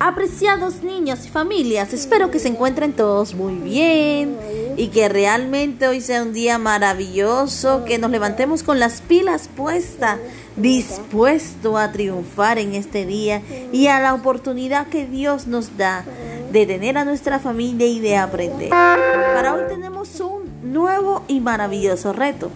Apreciados 0.00 0.84
niños 0.84 1.26
y 1.26 1.28
familias, 1.28 1.92
espero 1.92 2.30
que 2.30 2.38
se 2.38 2.46
encuentren 2.46 2.92
todos 2.92 3.34
muy 3.34 3.54
bien 3.54 4.36
y 4.76 4.88
que 4.88 5.08
realmente 5.08 5.88
hoy 5.88 6.00
sea 6.00 6.22
un 6.22 6.32
día 6.32 6.56
maravilloso, 6.56 7.84
que 7.84 7.98
nos 7.98 8.12
levantemos 8.12 8.62
con 8.62 8.78
las 8.78 9.00
pilas 9.00 9.48
puestas, 9.56 10.18
dispuesto 10.54 11.76
a 11.76 11.90
triunfar 11.90 12.58
en 12.58 12.74
este 12.74 13.06
día 13.06 13.42
y 13.72 13.88
a 13.88 13.98
la 13.98 14.14
oportunidad 14.14 14.86
que 14.86 15.04
Dios 15.04 15.48
nos 15.48 15.76
da 15.76 16.04
de 16.52 16.64
tener 16.64 16.96
a 16.96 17.04
nuestra 17.04 17.40
familia 17.40 17.88
y 17.88 17.98
de 17.98 18.16
aprender. 18.16 18.70
Para 18.70 19.54
hoy 19.54 19.62
tenemos 19.68 20.20
un 20.20 20.72
nuevo 20.72 21.24
y 21.26 21.40
maravilloso 21.40 22.12
reto. 22.12 22.52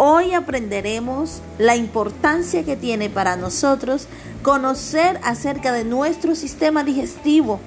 Hoy 0.00 0.32
aprenderemos 0.32 1.42
la 1.58 1.74
importancia 1.74 2.64
que 2.64 2.76
tiene 2.76 3.10
para 3.10 3.34
nosotros 3.34 4.06
conocer 4.44 5.18
acerca 5.24 5.72
de 5.72 5.82
nuestro 5.82 6.36
sistema 6.36 6.84
digestivo. 6.84 7.58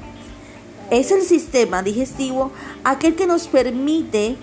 Es 0.92 1.12
el 1.12 1.24
sistema 1.24 1.84
digestivo 1.84 2.54
aquel 2.86 3.16
que 3.16 3.28
nos 3.28 3.50
permite 3.50 4.38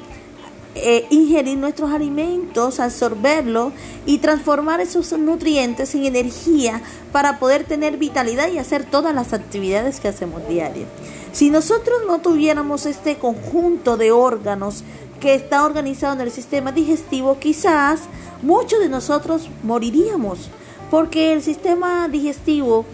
eh, 0.75 1.07
ingerir 1.09 1.57
nuestros 1.57 1.91
alimentos, 1.91 2.79
absorberlos 2.79 3.73
y 4.05 4.19
transformar 4.19 4.83
esos 4.83 5.11
nutrientes 5.13 5.95
en 5.95 6.05
energía 6.05 6.83
para 7.11 7.39
poder 7.39 7.65
tener 7.65 7.97
vitalidad 7.97 8.49
y 8.53 8.59
hacer 8.59 8.85
todas 8.85 9.15
las 9.15 9.33
actividades 9.33 9.99
que 9.99 10.09
hacemos 10.09 10.47
diario. 10.47 10.85
Si 11.33 11.49
nosotros 11.49 11.99
no 12.07 12.19
tuviéramos 12.19 12.85
este 12.85 13.17
conjunto 13.17 13.97
de 13.97 14.13
órganos 14.13 14.85
que 15.21 15.35
está 15.35 15.65
organizado 15.65 16.15
en 16.15 16.21
el 16.23 16.31
sistema 16.31 16.73
digestivo, 16.73 17.39
quizás 17.39 18.03
muchos 18.43 18.81
de 18.81 18.89
nosotros 18.89 19.49
moriríamos, 19.63 20.51
porque 20.91 21.33
el 21.33 21.43
sistema 21.43 22.09
digestivo 22.09 22.85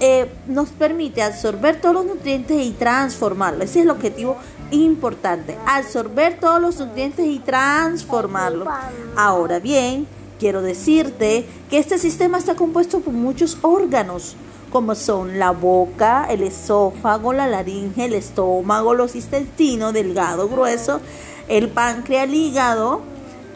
eh, 0.00 0.30
nos 0.46 0.68
permite 0.70 1.22
absorber 1.22 1.80
todos 1.80 1.94
los 1.94 2.06
nutrientes 2.06 2.64
y 2.64 2.70
transformarlos. 2.70 3.64
Ese 3.64 3.80
es 3.80 3.84
el 3.84 3.90
objetivo 3.90 4.36
importante, 4.70 5.56
absorber 5.66 6.38
todos 6.38 6.60
los 6.60 6.78
nutrientes 6.78 7.26
y 7.26 7.40
transformarlos. 7.40 8.68
Ahora 9.16 9.58
bien, 9.58 10.06
quiero 10.38 10.62
decirte 10.62 11.46
que 11.68 11.78
este 11.78 11.98
sistema 11.98 12.38
está 12.38 12.54
compuesto 12.54 13.00
por 13.00 13.12
muchos 13.12 13.58
órganos 13.62 14.36
como 14.70 14.94
son 14.94 15.38
la 15.38 15.50
boca, 15.50 16.26
el 16.28 16.42
esófago, 16.42 17.32
la 17.32 17.46
laringe, 17.46 18.04
el 18.04 18.14
estómago, 18.14 18.94
los 18.94 19.14
intestinos, 19.14 19.92
delgado, 19.92 20.48
grueso, 20.48 21.00
el 21.48 21.68
páncreas, 21.68 22.24
el 22.24 22.34
hígado, 22.34 23.00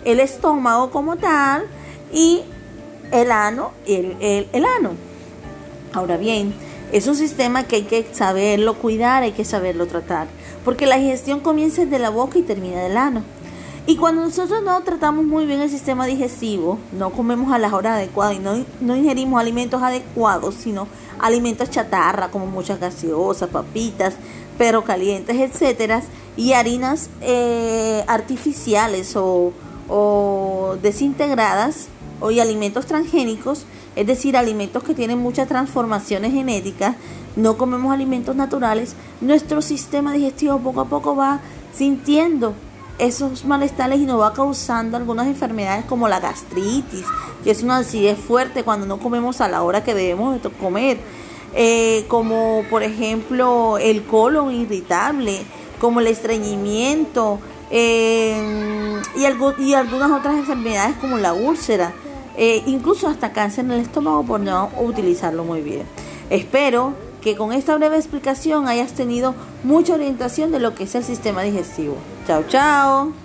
el 0.05 0.20
estómago 0.20 0.90
como 0.90 1.16
tal 1.16 1.64
y 2.12 2.42
el 3.10 3.30
ano, 3.30 3.72
el, 3.86 4.16
el, 4.20 4.48
el 4.52 4.64
ano. 4.64 4.90
Ahora 5.92 6.16
bien, 6.16 6.55
es 6.92 7.06
un 7.06 7.16
sistema 7.16 7.64
que 7.64 7.77
hay 7.77 7.83
que 7.83 8.06
saberlo 8.12 8.74
cuidar, 8.74 9.22
hay 9.22 9.33
que 9.33 9.44
saberlo 9.44 9.86
tratar, 9.86 10.27
porque 10.64 10.86
la 10.86 10.96
digestión 10.96 11.40
comienza 11.40 11.84
desde 11.84 11.98
la 11.98 12.10
boca 12.10 12.38
y 12.38 12.42
termina 12.42 12.83
del 12.83 12.96
ano. 12.96 13.22
Y 13.84 13.97
cuando 13.97 14.22
nosotros 14.22 14.62
no 14.62 14.80
tratamos 14.83 15.25
muy 15.25 15.44
bien 15.44 15.61
el 15.61 15.69
sistema 15.69 16.06
digestivo, 16.06 16.78
no 16.97 17.11
comemos 17.11 17.52
a 17.52 17.58
las 17.58 17.72
horas 17.72 17.94
adecuadas 17.97 18.36
y 18.36 18.39
no, 18.39 18.64
no 18.80 18.97
ingerimos 18.97 19.41
alimentos 19.41 19.83
adecuados, 19.83 20.55
sino 20.55 20.86
alimentos 21.19 21.69
chatarra 21.69 22.30
como 22.30 22.47
muchas 22.47 22.78
gaseosas, 22.78 23.48
papitas, 23.48 24.14
pero 24.56 24.84
calientes, 24.84 25.36
etcétera, 25.36 26.00
y 26.36 26.52
harinas 26.52 27.11
eh, 27.22 28.05
artificiales 28.06 29.16
o, 29.16 29.52
o 29.89 30.77
desintegradas 30.80 31.89
o 32.20 32.30
y 32.30 32.39
alimentos 32.39 32.86
transgénicos, 32.86 33.64
es 33.96 34.06
decir, 34.06 34.36
alimentos 34.36 34.84
que 34.84 34.94
tienen 34.94 35.19
muchas 35.19 35.48
transformaciones 35.48 36.33
genéticas, 36.33 36.94
no 37.34 37.58
comemos 37.58 37.92
alimentos 37.92 38.36
naturales, 38.36 38.94
nuestro 39.20 39.61
sistema 39.61 40.12
digestivo 40.12 40.61
poco 40.61 40.83
a 40.83 40.84
poco 40.84 41.17
va 41.17 41.40
sintiendo 41.74 42.55
esos 42.98 43.45
malestares 43.45 44.01
y 44.01 44.07
nos 44.07 44.20
va 44.20 44.33
causando 44.33 44.97
algunas 44.97 45.27
enfermedades 45.27 45.85
como 45.85 46.08
la 46.08 46.20
gastritis, 46.20 47.05
que 47.42 47.51
es 47.51 47.63
una 47.63 47.79
acidez 47.79 48.19
fuerte 48.19 48.64
cuando 48.64 48.86
no 48.86 48.98
comemos 48.98 49.41
a 49.41 49.48
la 49.48 49.63
hora 49.63 49.83
que 49.83 49.95
debemos 49.95 50.41
comer, 50.61 50.98
eh, 51.55 52.05
como 52.08 52.64
por 52.70 52.83
ejemplo 52.83 53.79
el 53.79 54.05
colon 54.05 54.52
irritable, 54.52 55.42
como 55.81 56.01
el 56.01 56.07
estreñimiento 56.07 57.41
eh, 57.70 59.01
y, 59.17 59.63
y, 59.63 59.75
algunas 59.75 60.11
otras 60.11 60.36
enfermedades 60.36 60.97
como 60.97 61.19
la 61.19 61.33
úlcera, 61.33 61.92
eh, 62.36 62.63
incluso 62.67 63.08
hasta 63.08 63.33
cáncer 63.33 63.64
en 63.64 63.73
el 63.73 63.81
estómago 63.81 64.23
por 64.23 64.41
no 64.41 64.70
utilizarlo 64.81 65.45
muy 65.45 65.61
bien. 65.61 65.85
Espero 66.31 66.95
que 67.22 67.36
con 67.36 67.52
esta 67.52 67.77
breve 67.77 67.96
explicación 67.96 68.68
hayas 68.68 68.92
tenido 68.92 69.34
mucha 69.62 69.94
orientación 69.94 70.52
de 70.52 70.58
lo 70.58 70.74
que 70.74 70.84
es 70.84 70.94
el 70.94 71.05
sistema 71.05 71.42
digestivo. 71.42 71.96
Chao, 72.27 72.44
chao. 72.48 73.21